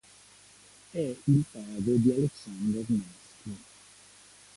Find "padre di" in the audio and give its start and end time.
1.51-2.11